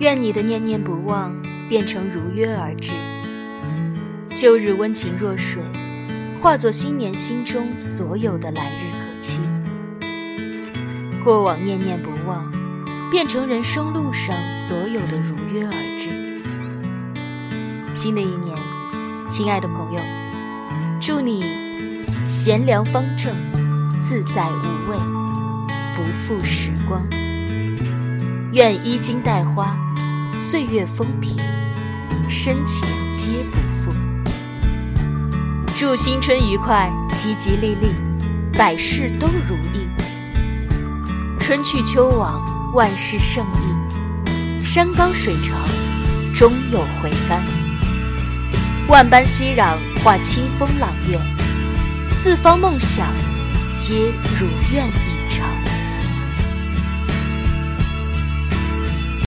[0.00, 1.30] 愿你的念念不忘
[1.68, 2.90] 变成如约而至，
[4.34, 5.62] 旧日温情若水，
[6.40, 9.40] 化作新年心中所有的来日可期。
[11.22, 12.50] 过往念念不忘，
[13.10, 16.08] 变成人生路上所有的如约而至。
[17.92, 18.56] 新的一年，
[19.28, 20.00] 亲爱的朋友，
[20.98, 21.44] 祝你
[22.26, 23.36] 贤良方正，
[24.00, 24.96] 自在无畏，
[25.94, 27.06] 不负时光。
[28.52, 29.76] 愿衣襟带花，
[30.50, 31.36] 岁月风平，
[32.28, 33.96] 深情皆不负。
[35.78, 37.94] 祝新春愉快，吉吉利利，
[38.54, 39.88] 百事都如意。
[41.38, 42.42] 春去秋往，
[42.74, 44.66] 万事胜意。
[44.66, 45.56] 山高水长，
[46.34, 47.44] 终有回甘。
[48.88, 51.16] 万般熙攘，化清风朗月。
[52.10, 53.06] 四方梦想，
[53.70, 55.46] 皆如愿以偿。